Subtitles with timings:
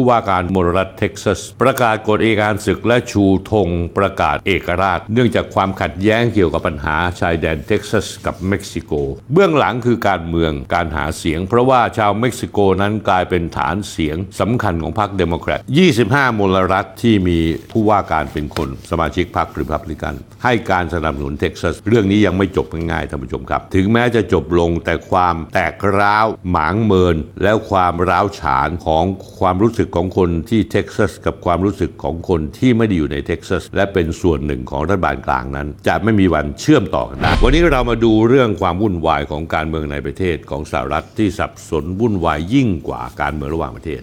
[0.00, 3.68] ผู้ว่าการมลรัฐเท็กซัส ประกาศกฎเอกการศึกและชูธง
[3.98, 8.92] ประกาศเอกราช เนื่องจากความขัดแย้งเกี่ยวกับปัญหาชายแดนเท็กซัสกับเม็กซิโก
[9.32, 15.60] เบื้องหลังคือการเมืองการหาเสียง เพราะว่าชาวเม็กซิโกนั้นกลายเป็นฐานเสียงสำคัญของพรรคเดโมแครต
[16.00, 17.38] 25 มลรัฐที่มี
[17.72, 29.04] ผู้ว่าการเป็นคน สมาชิกพรรคริพับลิกัน ให้การสนับสนุนเท็กซัส เรื่องนี้ยังไม่จบง่ายๆท่านผู้ชมครับ ถึงแม้จะจบลงแต่ความแตกร้าวหมางเมิน แล้วความร้าวฉานของ
[29.40, 44.02] ความรู้สึกของคนที่เท็กซัสกับความรู้สึกของคนที่ไม่ได้อยู่ในเท็กซัสและเป็นส่วนหนึ่งของรัฐบาลกลางนั้น จะไม่มีวันเชื่อมต่อกันได้วันนี้เรามาดูเรื่องความวุ่นวายของการเมืองในประเทศของสหรัฐที่สับสนวุ่นวายยิ่งกว่าการเมืองระหว่างประเทศ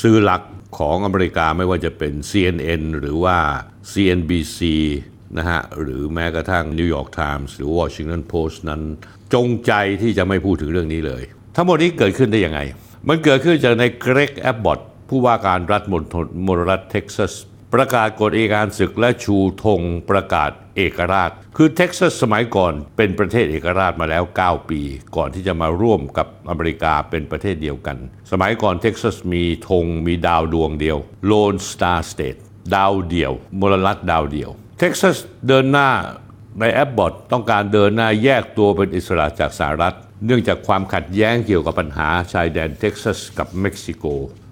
[0.00, 0.42] สื่อหลัก
[0.78, 3.38] ของอเมริกาไม่ว่าจะเป็น CNN หรือว่า
[3.92, 4.60] CNBC
[5.38, 8.82] นะฮะหรือแม้กระทั่ง New York Times หรือ Washington Post นั้น
[9.34, 11.22] จงใจที่จะไม่พูดถึงเรื่องนี้เลย
[11.56, 12.60] ทั้งหมดนี้เกิดขึ้นได้ยังไง
[13.08, 14.78] มันเกิดขึ้นจากนายเกรกแอบบอต
[15.14, 17.32] ผู้ว่าการรัฐมณฑลมลรัฐเท็กซัส
[17.74, 24.80] ประกาศกฎเอกการศึกและชูธงประกาศเอกราช คือเท็กซัสสมัยก่อนเป็นประเทศเอกราชมาแล้ว 9 ปี
[25.16, 27.96] ก่อนที่จะมาร่วมกับอเมริกาเป็นประเทศเดียวกัน
[28.32, 30.98] สมัยก่อนเท็กซัสมีธงมีดาวดวงเดียว
[31.30, 32.38] Lone Star State
[32.76, 35.16] ดาวเดียวมลรัฐดาวเดียว เท็กซัส
[35.48, 35.88] เดินหน้า
[36.60, 44.04] นายแอบบอตต้องการเดินหน้าแยกตัวเป็นอิสระจากสหรัฐ เนื่องจากความขัดแย้งเกี่ยวกับปัญหาชายแดนเท็กซัสกับเม็กซิโก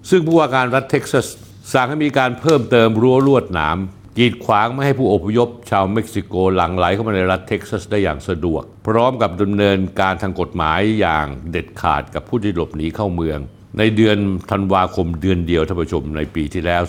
[0.09, 1.25] ซึ่งผู้ว่าการรัฐเท็กซัส
[1.73, 3.77] สั่งให้มีการเพิ่มเติมรั้วลวดหนาม
[4.17, 13.39] กีดขวางไม่ให้ผู้อพยพชาวเม็กซิโกหลั่งไหลเข้ามาในรัฐเท็กซัสได้อย่างสะดวก พร้อมกับดำเนินการทางกฎหมายอย่างเด็ดขาดกับผู้ที่หลบหนีเข้าเมือง
[13.79, 14.17] ในเดือน
[14.51, 16.81] ธันวาคมเดือนเดียวท่านผู้ชมในปีที่แล้ว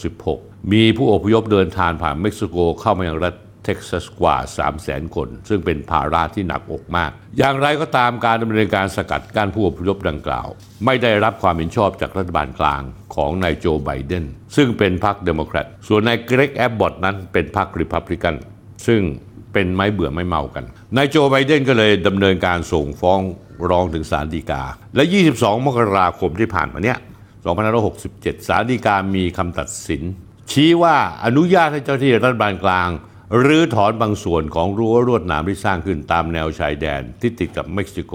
[0.00, 10.48] 2566 มีผู้อพยพเดินทางผ่านเม็กซิโกเข้ามายังรัฐ เท็กซัสกว่า 3 0 0แสนคน ซึ่งเป็นภาระที่หนักอกมาก อย่างไรก็ตามการดำเนินการสกัดกั้นผู้อพยพดังกล่าว
[10.84, 12.82] ไม่ได้รับความเห็นชอบจากรัฐบาลกลาง
[13.14, 14.24] ของนายโจไบเดน
[14.56, 18.34] ซึ่งเป็นพรรคเดโมแครตส่วนนายเกรกแอบบอตนั้นเป็นพรรคริพับลิกัน
[18.86, 19.00] ซึ่ง
[19.52, 20.64] เป็นไม้เบื่อไม้เมากัน
[20.96, 23.20] นายโจไบเดนก็เลยดำเนินการส่งฟ้อง
[23.70, 24.62] ร้องถึงศาลฎีกา
[24.96, 25.04] และ
[25.34, 26.98] 22 มกราคมที่ผ่านมาเนี้ย
[27.72, 30.02] 2567 ศาลฎีกามีคำตัดสิน
[30.50, 32.88] ชี้ว่าอนุญาตให้เจ้าที่รัฐบาลกลาง
[33.38, 38.14] รื้อถอนบางส่วนของรั้วลวดหนามที่สร้างขึ้นตามแนวชายแดนที่ติดกับเม็กซิโก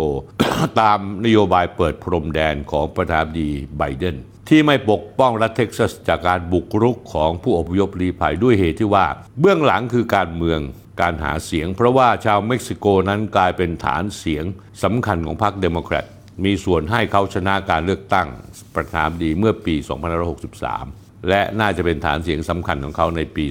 [0.81, 4.15] ตามนโยบายเปิดพรมแดนของประธานาธิบดีไบเดน
[4.49, 9.05] ที่ไม่ปกป้องรัฐเท็กซัสจากการบุกรุกของผู้อพยพลี้ภัยด้วยเหตุที่ว่า
[9.39, 10.59] เบื้องหลังคือการเมือง
[11.01, 14.45] การหาเสียง เพราะว่าชาวเม็กซิโกนั้นกลายเป็นฐานเสียง
[14.83, 16.05] สำคัญของพรรคเดโมแครต
[16.45, 18.27] มีส่วนให้เขาชนะการเลือกตั้ง
[18.75, 23.45] ประธานาธิบดีเมื่อปี 2563 และน่าจะเป็นฐานเสียงสำคัญของเขาในปี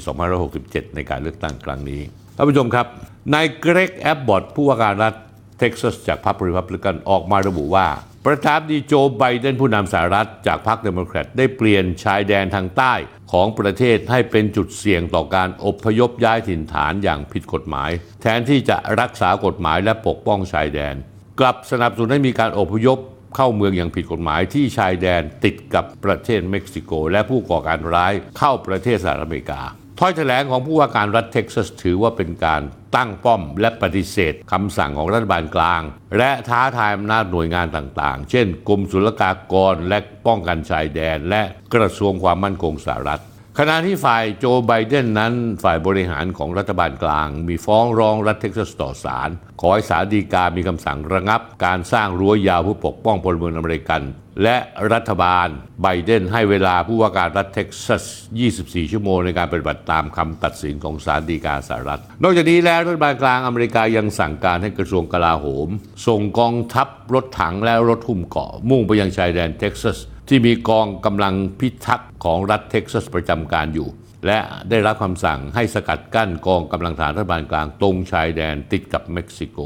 [0.44, 2.00] 2567 ในการเลือกตั้งครั้งนี้
[2.36, 2.86] ท่านผู้ชมครับ
[3.34, 5.14] นายเกรกแอบบอตผู้ว่าการรัฐ
[5.58, 7.86] เท็กซัสจากพรรครีพับลิกันออกมาระบุว่า
[8.26, 12.94] ประธานาธิบดีโจไบเดนผู้นำสหรัฐจากพรรคเดโมแครตได้เปลี่ยนชายแดนทางใต้
[13.32, 17.90] ของประเทศให้เป็นจุดเสี่ยงต่อการอพยพย้ายถิ่นฐานอย่างผิดกฎหมาย
[18.22, 20.94] แทนที่จะรักษากฎหมายและปกป้องชายแดน
[21.40, 22.98] กลับสนับสนุนให้มีการอพยพ
[23.36, 29.62] เข้าเมืองอย่างผิดกฎหมายที่ชายแดนติดกับประเทศเม็กซิโก และผู้ก่อการร้ายเข้าประเทศสหรัฐอเมริกา
[30.00, 32.62] ถ้อยแถลงของผู้ว่าการรัฐเท็กซัสถือว่าเป็นการ
[32.96, 35.82] ตั้งป้อมและปฏิเสธคำสั่งของรัฐบาลกลาง
[36.18, 41.42] และท้าทายอำนาจหน่วยงานต่างๆ เช่น กรมศุลกากรและป้องกันชายแดน และ
[41.74, 43.22] กระทรวงความมั่นคงสหรัฐ
[43.58, 54.02] ขณะที่ฝ่ายโจไบเดนนั้นฝ่ายบริหารของรัฐบาลกลาง มีฟ้องร้องรัฐเท็กซัสต่อศาลขอให้ศาลฎีกามีคำสั่งระงับ การสร้างรั้วยาวเพื่อปกป้องพลเมืองอเมริกัน
[54.42, 54.56] และ
[54.92, 55.48] รัฐบาล
[55.82, 58.04] ไบเดนให้เวลาผู้ว่าการรัฐเท็กซัส
[58.48, 65.68] 24 ชั่วโมงในการปฏิบัติตามคำตัดสินของศาลฎีกาสหรัฐ นอกจากนี้แล้วรัฐบาลกลางอเมริกายังสั่งการให้กระทรวงกลาโหม
[66.06, 69.98] ส่งกองทัพรถถังและรถหุ้มเกราะมุ่งไปยังชายแดนเท็กซัส
[70.28, 73.88] ที่มีกองกำลังพิทักษ์ของรัฐเท็กซัสประจำการอยู่
[74.26, 74.38] และ
[74.70, 79.58] ได้รับคำสั่งให้สกัดกั้นกองกำลังทหารรัฐบาลกลางตรงชายแดนติดกับเม็กซิโก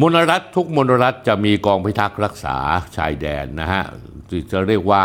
[0.00, 2.56] มลรัฐทุกมลรัฐจะมีกองพิทักษ์รักษา
[2.96, 3.84] ชายแดนนะฮะ
[4.28, 5.04] ที่จะเรียกว่า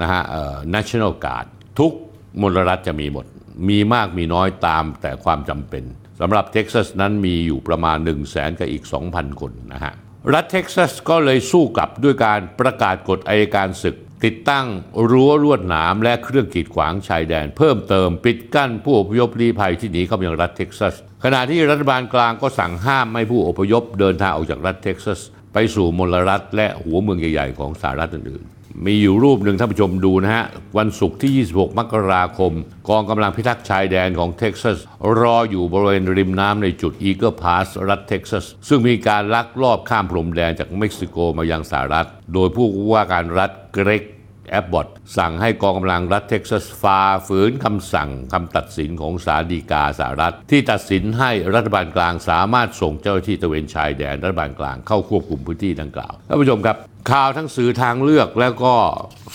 [0.00, 1.46] นะฮะเอ่อ national guard
[1.78, 1.92] ทุก
[2.40, 3.26] มลรัฐจะมีหมด
[3.68, 5.84] มีมากมีน้อยตามแต่ความจำเป็น
[6.20, 9.92] สำหรับเท็กซัสนั้นมีอยู่ประมาณ 1 0 0 0 0แสนกับอีก 2,000 คนนะฮะ
[10.34, 14.66] รัฐเท็กซัสก็เลยสู้กลับด้วยการประกาศกฎอายการศึก ติดตั้ง
[15.10, 20.94] รั้วลวดหนามและเครื่องกีดขวางชายแดน เพิ่มเติมปิดกั้นผู้อพยพลี้ภัยที่หนีเข้ามายังรัฐเท็กซัส
[21.24, 25.20] ขณะที่รัฐบาลกลางก็สั่งห้ามไม่ผู้อพยพเดินทางออกจากรัฐเท็กซัส
[25.60, 30.44] ไปสู่มลรัฐและหัวเมืองใหญ่ๆของสหรัฐอื่นๆ มีอยู่รูปหนึ่งท่านผู้ชมดูนะฮะ
[30.78, 32.52] วันศุกร์ที่ 26 มกราคม
[32.88, 34.78] กองกำลังพิทักษ์ชายแดนของเท็กซัส
[35.20, 44.02] รออยู่บริเวณริมน้ำในจุดอีเกิลพาสรัฐเท็กซัส ซึ่งมีการลักลอบข้ามพรมแดนจากเม็กซิโกมายังสหรัฐ โดยผู้ว่าการรัฐเกรก
[44.48, 44.86] แอบบอต
[45.18, 56.76] สั่งให้กองกำลังรัฐเท็กซัสฝ่าฝืนคำสั่งคำตัดสินของศาลฎีกาสหรัฐ ที่ตัดสินให้รัฐบาลกลางสามารถส่งเจ้าหน้าที่ตระเวนชายแดนรัฐบาลกลางเข้าควบคุมพื้นที่ดังกล่าวท่านผู้ชมครับ
[57.10, 58.74] ข่าวทั้งสื่อทางเลือกแล้วก็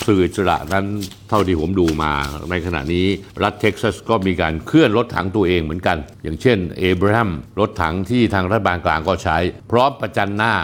[0.06, 0.86] สื่ออิสระนั้น
[1.28, 2.12] เท่าที่ผมดูมา
[2.50, 3.06] ในขณะนี้
[3.42, 7.30] รัฐเท็กซัสก็มีการเคลื่อนรถถังตัวเองเหมือนกัน อย่างเช่นเอบรัมส์
[7.60, 9.38] รถถังที่ทางรัฐบาลกลางก็ใช้
[9.70, 10.54] พร้อมประจันหน้า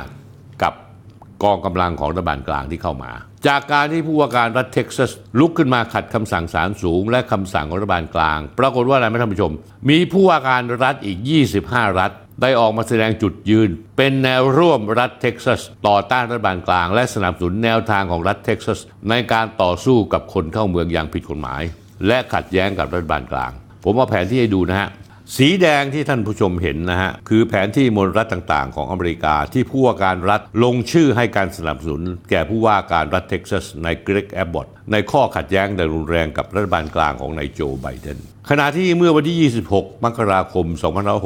[1.45, 3.13] กองกำลังของรัฐบาลกลางที่เข้ามา
[3.47, 9.53] จากการที่ผู้ว่าการรัฐเท็กซัสลุกขึ้นมาขัดคำสั่งศาลสูง และคำสั่งของรัฐบาลกลาง ปรากฏว่าอะไรไหมท่านผู้ชม
[9.91, 11.19] มีผู้ว่าการรัฐอีก
[11.59, 12.11] 25 รัฐ
[12.43, 18.79] ได้ออกมาแสดงจุดยืน เป็นแนวร่วมรัฐเท็กซัส ต่อต้านรัฐบาลกลาง และสนับสนุนแนวทางของรัฐเท็กซัส
[19.11, 21.63] ในการต่อสู้กับคนเข้าเมืองอย่างผิดกฎหมาย
[22.07, 23.53] และขัดแย้งกับรัฐบาลกลาง
[23.85, 24.89] ผมเอาแผนที่ให้ดูนะฮะ
[25.37, 38.19] สีแดงที่ท่านผู้ชมเห็นนะฮะ คือแผนที่มลรัฐต่างๆ ของอเมริกาที่ผู้ว่าการรัฐลงชื่อให้การสนับสนุน แก่ผู้ว่าการรัฐเท็กซัสนายเกรกแอบบอตในข้อขัดแย้งอย่างรุนแรงกับรัฐบาลกลางของนายโจไบเดน
[38.51, 40.67] ขณะที่เมื่อวันที่ 26 มกราคม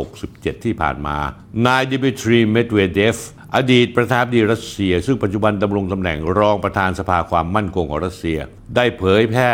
[0.02, 1.16] 2567 ที่ผ่านมา
[1.66, 3.16] นายดิมิทรีเมดเวเดฟ
[3.56, 8.38] อดีตประธานาธิบดีรัสเซีย ซึ่งปัจจุบันดำรงตำแหน่งรองประธานสภาความมั่นคงของรัสเซีย
[8.76, 9.52] ได้เผยแพร่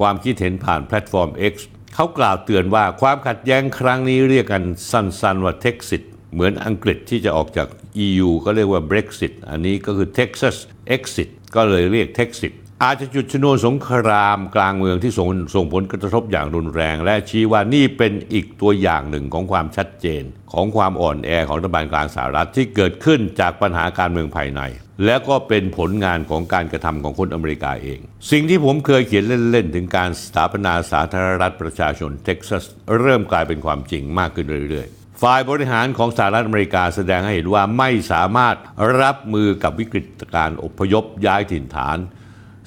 [0.00, 1.54] ความคิดเห็นผ่านแพลตฟอร์ม X
[1.94, 6.02] เขากล่าวเตือนว่าความขัดแย้งครั้งนี้เรียกกันสั้นๆว่า Texit
[6.32, 7.68] เหมือนอังกฤษที่จะออกจาก
[8.06, 10.56] EU ก็เรียกว่า Brexit อันนี้ก็คือ Texas
[10.96, 12.52] Exit ก็เลยเรียก Texit
[12.84, 20.22] อาจจะจุดชนวนสงครามกลางเมืองที่ส่งส่งผลกระทบอย่างรุนแรง และชี้ว่านี่เป็นอีกตัวอย่างหนึ่งของความชัดเจน
[20.52, 24.60] ของความอ่อนแอของรัฐบาลกลางสหรัฐที่เกิดขึ้นจากปัญหาการเมืองภายใน
[25.04, 27.98] และก็เป็นผลงานของการกระทำของคนอเมริกาเอง
[28.30, 32.64] สิ่งที่ผมเคยเขียนเล่น ๆ ถึงการสถาปนาสาธารณรัฐประชาชนเท็กซัส
[33.00, 38.56] เริ่มกลายเป็นความจริงมากขึ้นเรื่อย ๆฝ่ายบริหารของสหรัฐอเมริกาแสดงให้เห็นว่าไม่สามารถ
[39.00, 41.98] รับมือกับวิกฤตการอพยพย้ายถิ่นฐาน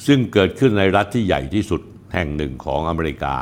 [0.08, 1.82] ซึ่งเกิดขึ้นในรัฐที่ใหญ่ที่สุด
[2.14, 3.36] แห่งหนึ่งของอเมริกา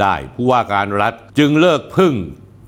[0.00, 2.14] ได้ผู้ว่าการรัฐจึงเลิกพึ่ง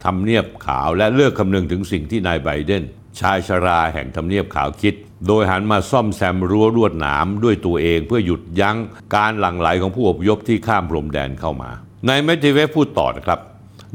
[0.05, 2.83] ทำเนียบขาวและเลิกคำนึงถึงสิ่งที่นายไบเดน
[3.21, 4.95] ชายชราแห่งทำเนียบขาวคิด
[5.27, 8.77] โดยหันมาซ่อมแซมรั้วลวดหนามด้วยตัวเองเพื่อหยุดยั้ง
[9.15, 11.71] การหลั่งไหลของผู้อพยพที่ข้ามพรมแดนเข้ามา
[12.09, 13.41] นายเมดเวเดฟพูดต่อนะครับ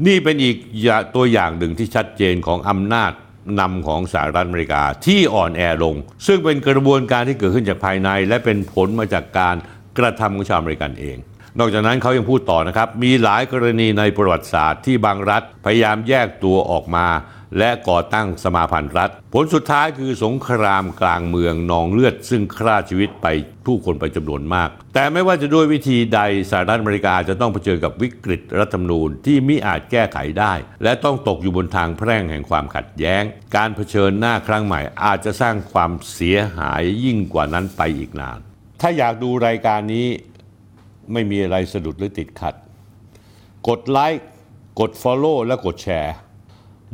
[0.06, 0.56] นี่เป็นอีก
[1.14, 3.12] ตัวอย่างหนึ่งที่ชัดเจนของอำนาจ
[3.60, 5.96] นำของสหรัฐอเมริกาที่อ่อนแอลง
[6.26, 9.56] ซึ่งเป็นกระบวนการที่เกิดขึ้นจากภายใน และเป็นผลมาจากการ
[9.98, 11.16] กระทำของชาวอเมริกันเอง
[11.58, 17.06] นอกจากนั้นเขายังพูดต่อนะครับ มีหลายกรณีในประวัติศาสตร์ที่บางรัฐพยายามแยกตัวออกมา
[17.58, 23.26] และก่อตั้งสมาพันธ์รัฐ ผลสุดท้ายคือสงครามกลางเมืองนองเลือด ซึ่งฆ่าชีวิตไป
[23.66, 26.20] ผู้คนไปจำนวนมาก แต่ไม่ว่าจะด้วยวิธีใด
[26.50, 30.52] สหรัฐอเมริกาจะต้องเผชิญกับวิกฤตรัฐธรรมนูญที่มิอาจแก้ไขได้
[30.82, 33.22] และต้องตกอยู่บนทางแพร่งแห่งความขัดแย้ง
[33.56, 38.38] การเผชิญหน้าครั้งใหม่อาจจะสร้างความเสียหายยิ่งกว่านั้นไปอีกนาน
[38.80, 40.06] ถ้าอยากดูรายการนี้
[41.12, 42.54] ไม่มีอะไรสะดุดหรือติดขัด
[43.68, 44.26] กดไลค์
[44.80, 46.14] กด Follow และกดแชร์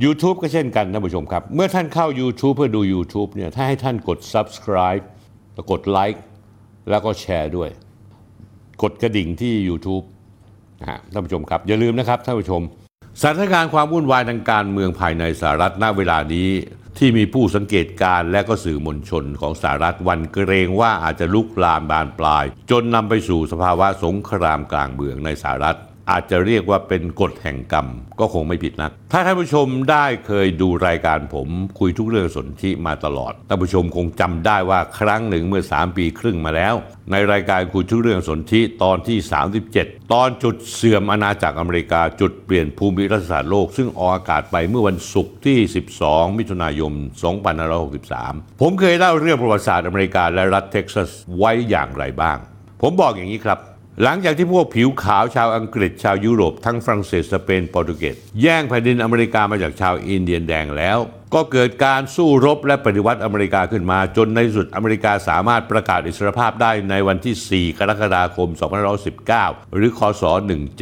[0.04, 5.04] YouTube ก็เช่นกันท่านผู้ชมครับ เมื่อท่านเข้า YouTube เพื่อดู YouTube เนี่ยถ้าให้ท่านกด Subscribe
[5.70, 6.22] กดไลค์
[6.90, 7.70] แล้วก็แชร์ด้วย
[8.82, 10.04] กดกระดิ่งที่ YouTube
[10.80, 12.62] นะฮะท่านผู้ชมครับ อย่าลืมนะครับท่านผู้ชม
[13.20, 16.48] สถานการณ์ความวุ่นวายทางการเมืองภายในสหรัฐณเวลานี้
[16.98, 25.78] ที่มีผู้สังเกตการและก็สื่อมวลชนของสหรัฐวันเกรงว่าอาจจะลุกลามบานปลาย จนนำไปสู่สภาวะสงครามกลางเมืองในสหรัฐ
[26.10, 27.86] อาจจะเรียกว่าเป็นกฎแห่งกรรม
[28.20, 31.48] ก็คงไม่ผิดนัก ถ้าท่านผู้ชมได้เคยดูรายการผม
[31.78, 36.74] คุยทุกเรื่องสนธิมาตลอด ท่านผู้ชมคงจำได้ว่าครั้งหนึ่งเมื่อ 3 ปีครึ่งมาแล้ว
[37.12, 39.18] ในรายการคุยทุกเรื่องสนธิตอนที่
[39.66, 45.58] 37 ตอนจุดเสื่อมอาณาจักรอเมริกาจุดเปลี่ยนภูมิรัฐศาสตร์โลก ซึ่งออกอากาศไปเมื่อวันศุกร์ที่
[45.98, 46.92] 12 มิถุนายน
[47.76, 52.38] 2563 ผมเคยเล่าเรื่องประวัติศาสตร์อเมริกาและรัฐเท็กซัสไว้อย่างไรบ้าง
[52.82, 53.58] ผมบอกอย่างนี้ครับ
[54.02, 60.98] หลังจากที่พวกผิวขาวชาวอังกฤษชาวยุโรปทั้งฝรั่งเศสสเปนโปรตุเกสแย่งแผ่นดินอเมริกามาจากชาวอินเดียนแดงแล้ว
[61.34, 68.48] ก็เกิดการสู้รบและปฏิวัติอเมริกาขึ้นมา จนในสุดอเมริกาสามารถประกาศอิสรภาพได้ในวันที่ 4 กรกฎาคม
[69.12, 70.22] 2319 หรือคศ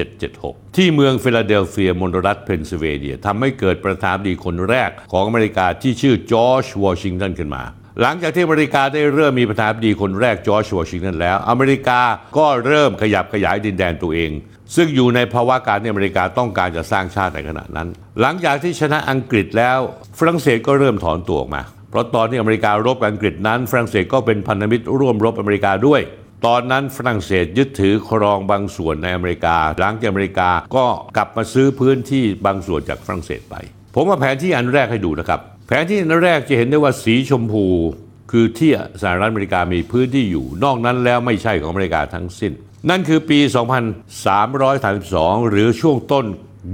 [0.09, 7.65] 1776 ที่เมืองฟิลาเดลเฟียมณฑลรัฐเพนซิลเวเนียทำให้เกิดประธานาธิบดีคนแรกของอเมริกาที่ชื่อจอร์จวอชิงตันขึ้นมา
[8.03, 12.01] หลังจากที่อเมริกาได้เริ่มมีประธานาธิบดีคนแรกจอร์จวอชิงตันแล้ว อเมริกา
[12.37, 14.31] ก็เริ่มขยับขยายดินแดนตัวเอง
[14.77, 17.89] ซึ่งอยู่ในภาวะการที่อเมริกาต้องการจะสร้างชาติในขณะนั้น
[18.21, 19.79] หลังจากที่ชนะอังกฤษแล้ว
[20.19, 26.01] ฝรั่งเศสก็เริ่มถอนตัวออกมา เพราะตอนที่อเมริการบกับอังกฤษนั้นฝรั่งเศสก็เป็นพันธมิตรร่วมรบอเมริกาด้วย
[26.47, 30.87] ตอนนั้นฝรั่งเศสยึดถือครองบางส่วนในอเมริกา หลังจากอเมริกาก็
[31.17, 33.55] กลับมาซื้อพื้นที่บางส่วนจากฝรั่งเศสไป
[33.95, 37.65] ผมเอาแผนที่อันแรกให้ดูนะครับ แผนที่อันแรกจะเห็นได้ว่าสีชมพู
[38.31, 38.71] คือที่
[39.03, 42.53] สหรัฐอเมริกามีพื้นที่อยู่ นอกนั้นแล้วไม่ใช่ของอเมริกาทั้งสิ้น
[42.91, 43.39] นั่นคือปี
[44.25, 46.27] 2332 หรือช่วงต้น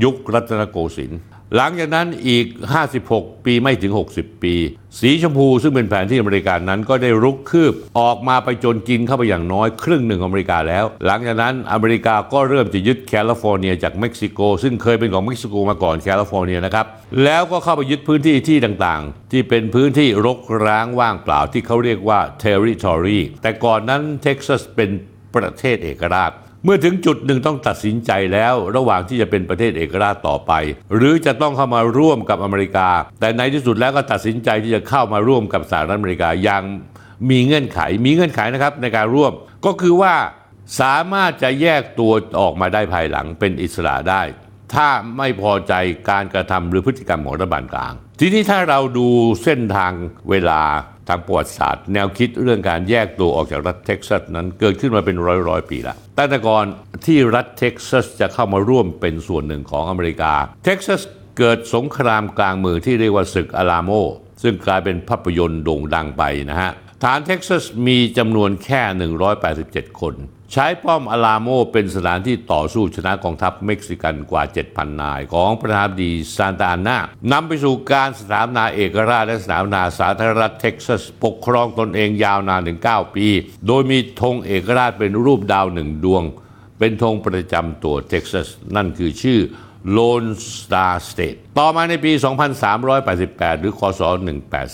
[0.04, 1.20] ยุครัตนโกสินทร์
[1.56, 2.47] หลังจากนั้นอีก
[2.94, 4.54] 56 ปีไม่ถึง 60 ปี
[5.00, 16.87] สีชมพูซึ่งเป็นแผนที่อเมริกานั้นก็ได้รุกคืบออกมาไปจนกินเข้าไปอย่างน้อยครึ่งหนึ่งของอเมริกาแล้ว หลังจากนั้นอเมริกาก็เริ่มจะยึดแคลิฟอร์เนียจากเม็กซิโก ซึ่งเคยเป็นของเม็กซิโกมาก่อนแคลิฟอร์เนียนะครับ
[17.25, 24.90] แล้วก็เข้าไปยึดพื้นที่ที่ต่างๆ ที่เป็นพื้นที่รกร้างว่างเปล่าที่เขาเรียกว่า territory แต่ก่อนนั้นเท็กซัสเป็น
[25.35, 26.32] ประเทศเอกราช
[26.64, 30.52] เมื่อถึงจุดหนึ่งต้องตัดสินใจแล้วระหว่างที่จะเป็นประเทศเอกราชต่อไป
[30.95, 32.88] หรือจะต้องเข้ามาร่วมกับอเมริกา
[33.21, 36.62] แต่ในที่สุดแล้วก็ตัดสินใจที่จะเข้ามาร่วมกับสหรัฐอเมริกาอย่าง
[37.31, 39.33] มีเงื่อนไข มีเงื่อนไขนะครับในการร่วม
[39.66, 40.14] ก็คือว่า
[40.81, 44.23] สามารถจะแยกตัวออกมาได้ภายหลังเป็นอิสระได้
[44.75, 44.88] ถ้า
[45.19, 45.73] ไม่พอใจ
[46.11, 49.09] การกระทำหรือพฤติกรรมของรัฐบาลกลาง ทีนี้ถ้าเราดู
[49.45, 49.92] เส้นทาง
[50.31, 50.62] เวลา
[51.09, 56.66] ทางประวัติศาสตร์ แนวคิดเรื่องการแยกตัวออกจากรัฐเท็กซัสนั้นเกิดขึ้นมาเป็นร้อยร้อยปีแล้ว ตั้งแต่ก่อน
[57.07, 60.33] ที่รัฐเท็กซัสจะเข้ามาร่วมเป็นส่วนหนึ่งของอเมริกา
[60.64, 61.00] เท็กซัส
[61.38, 63.90] เกิดสงครามกลางเมืองที่เรียกว่าศึกอาลาโม
[64.42, 66.71] ซึ่งกลายเป็นภาพยนตร์โด่งดังไปนะฮะ
[67.02, 68.83] ทหารเท็กซัสมีจำนวนแค่
[69.42, 70.14] 187 คน
[70.54, 74.42] ใช้ป้อมอาลาโมเป็นสถานที่ต่อสู้ชนะกองทัพเม็กซิกันกว่า
[74.73, 76.99] 7,000 นาย ของประธานาธิบดีซานตาอนา
[77.32, 83.26] นำไปสู่การสถาปนาเอกราชและสถาปนาสาธารณรัฐเท็กซัส ปกครองตนเองยาวนานถึง 9 ปี
[83.66, 86.25] โดยมีธงเอกราชเป็นรูปดาวหนึ่งดวง
[86.78, 89.40] เป็นธงประจำตัวเท็กซัส นั่นคือชื่อ
[89.97, 92.12] Lone Star State ต่อมาในปี
[92.66, 94.00] 2388 หรือ คศ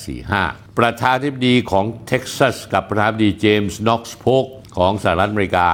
[0.03, 4.47] 1845 ประธานาธิบดีของเท็กซัส กับประธานาธิบดีเจมส์ น็อกซ์โพล์ก
[4.79, 5.69] ของสหรัฐอเมริกา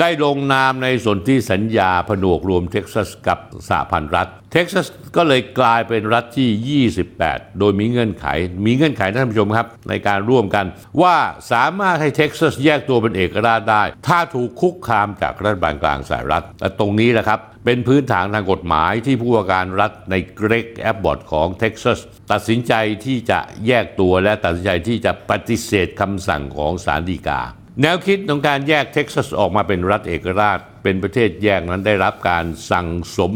[0.00, 3.38] ได้ลงนามในส่วนธิสัญญาผนวกรวมเท็กซัสกับ
[3.68, 4.86] สหพันธรัฐ เท็กซัส
[5.16, 8.26] ก็เลยกลายเป็นรัฐที่ 28 โดยมีเงื่อนไข
[8.66, 10.66] มีเงื่อนไขท่านผู้ชมครับ ในการร่วมกัน
[11.02, 11.16] ว่า
[11.52, 21.98] สามารถให้เท็กซัสแยกตัวเป็นเอกราชได้ ถ้าถูกคุกคามจากรัฐบาลกลางสหรัฐและตรงนี้แหละครับเป็นพื้นฐานทางกฎหมายที่ผู้ว่าการรัฐนายเกรกแอบบอตต์ของเท็กซัส
[22.32, 22.72] ตัดสินใจ
[23.04, 27.42] ที่จะแยกตัวและตัดสินใจที่จะปฏิเสธคำสั่งของศาลฎีกา
[27.82, 33.34] แนวคิดของการแยกเท็กซัสออกมาเป็นรัฐเอกราช เป็นประเทศแยกนั้นได้รับการสั่งสม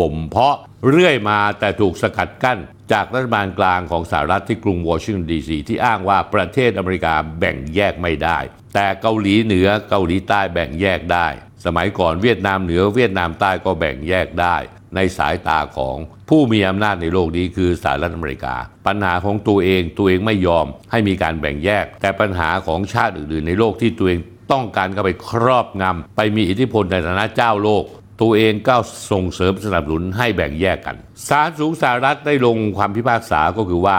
[0.00, 0.56] บ่มเพาะ
[0.90, 2.58] เรื่อยมาแต่ถูกสกัดกั้น
[2.92, 8.38] จากรัฐบาลกลางของสหรัฐที่กรุงวอชิงตันดีซีที่อ้างว่าประเทศอเมริกาแบ่งแยกไม่ได้
[8.74, 11.26] แต่เกาหลีเหนือเกาหลีใต้แบ่งแยกได้
[11.64, 14.56] สมัยก่อนเวียดนามเหนือเวียดนามใต้ก็แบ่งแยกได้
[14.96, 15.96] ในสายตาของ
[16.28, 18.54] ผู้มีอำนาจในโลกนี้คือสหรัฐอเมริกา
[18.86, 24.20] ปัญหาของตัวเองตัวเองไม่ยอมให้มีการแบ่งแยก แต่ปัญหาของชาติอื่นๆในโลกที่ตัวเอง
[24.52, 27.84] ต้องการเข้าไปครอบงำไปมีอิทธิพลในฐานะเจ้าโลก
[28.22, 28.76] ตัวเองก็
[29.10, 30.96] ส่งเสริมสนับสนุนให้แบ่งแยกกัน
[31.28, 33.98] ศาลสูงสหรัฐได้ลงความพิพากษาก็คือว่า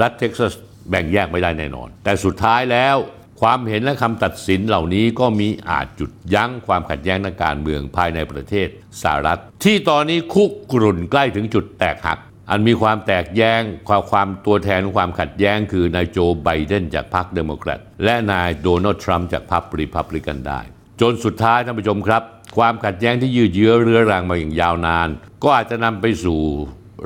[0.00, 0.52] รัฐเท็กซัส
[0.90, 2.96] แบ่งแยกไม่ได้แน่นอน แต่สุดท้ายแล้ว
[3.40, 8.68] ความเห็นและคำตัดสินเหล่านี้ก็มีอาจจุดยั้งความขัดแย้งทางการเมืองภายในประเทศ
[9.02, 12.18] สหรัฐ ที่ตอนนี้คุกรุ่นใกล้ถึงจุดแตกหัก
[12.50, 20.60] อันมีความแตกแย้งความความตัวแทนความขัดแย้ง คือนายโจไบเดนจากพรรคเดโมแครตและนายโดนัลด์ทรัมป์จากพรรครีพับลิกันได้
[21.00, 22.22] จนสุดท้ายท่านผู้ชมครับ
[22.56, 25.08] ความขัดแย้งที่ยืดเยื้อเรื้อรังมาอย่างยาวนาน
[25.42, 26.40] ก็อาจจะนำไปสู่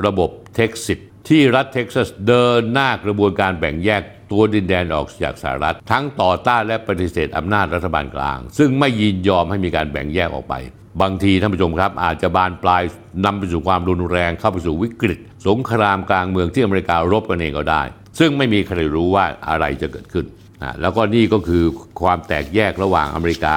[0.06, 10.54] ระบบเท็กซิสที่รัฐเท็กซัสเดินหน้ากระบวนการแบ่งแยก ตัวดินแดนออกจากสหรัฐ ทั้งต่อต้านและปฏิเสธอำนาจรัฐบาลกลาง ซึ่งไม่ยินยอมให้มีการแบ่งแยกออกไป
[11.02, 12.82] บางทีท่านผู้ชมครับ อาจจะบานปลาย
[13.24, 17.82] นำไปสู่ความรุนแรงเข้าไปสู่วิกฤต สงครามกลางเมืองที่อเมริการบกันเองก็ได้
[18.18, 20.26] ซึ่งไม่มีใครรู้ว่าอะไรจะเกิดขึ้น
[20.62, 21.64] นะแล้วก็นี่ก็คือ
[22.02, 23.56] ความแตกแยกระหว่างอเมริกา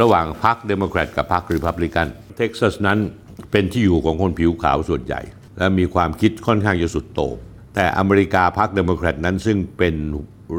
[0.00, 2.98] ระหว่างพรรคเดโมแครตกับพรรครีพับลิกันเท็กซัสนั้น
[3.50, 5.20] เป็นที่อยู่ของคนผิวขาวส่วนใหญ่
[5.58, 7.36] และมีความคิดค่อนข้างจะสุดโต่ง
[7.80, 9.94] แต่อเมริกาพรรคเดโมแครตนั้นซึ่งเป็น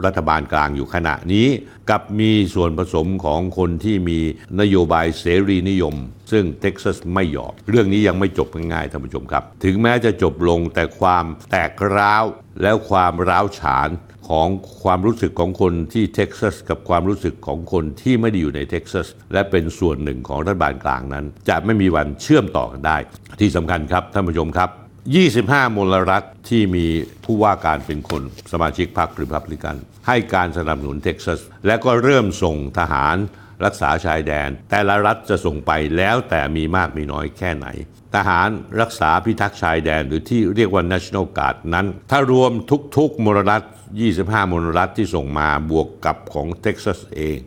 [0.06, 1.48] รัฐบาลกลางอยู่ขณะนี้
[1.90, 4.20] กับมีส่วนผสมของคนที่มี
[4.62, 5.96] นโยบายเสรีนิยม
[6.32, 12.24] ซึ่งเท็กซัสไม่ยอมเรื่องนี้ยังไม่จบง่ายๆท่านผู้ชมครับ ถึงแม้จะจบลงแต่ความแตกร้าว
[12.62, 13.90] แล้วความร้าวฉาน
[14.30, 14.48] ของ
[14.84, 22.98] ความรู้สึกของคนที่เท็กซัสกับความรู้สึกของคนที่ไม่ได้อยู่ในเท็กซัสและเป็นส่วนหนึ่งของรัฐบาลกลางนั้น จะไม่มีวันเชื่อมต่อกันได้
[23.40, 26.86] ที่สำคัญครับท่านผู้ชมครับ 25 มลรัฐที่มี
[27.26, 29.76] ผู้ว่าการเป็นคนสมาชิกพรรครีพับลิกัน
[30.08, 33.16] ให้การสนับสนุนเท็กซัส และก็เริ่มส่งทหาร
[33.66, 37.68] รักษาชายแดน แต่ละรัฐจะส่งไปแล้วแต่มีมากมีน้อยแค่ไหน
[38.16, 38.48] ทหาร
[38.82, 42.52] รักษาพิทักษ์ชายแดนหรือที่เรียกว่า National Guard นั้น ถ้ารวม
[42.98, 43.64] ทุกๆ มลรัฐ
[44.08, 47.38] 25 มลรัฐที่ส่งมาบวกกับของเท็กซัสเอง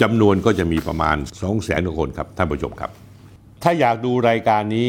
[0.00, 1.16] จำนวนก็จะมีประมาณ
[1.56, 2.90] 200,000 คนครับท่านผู้ชมครับ
[3.62, 4.88] ถ้าอยากดูรายการนี้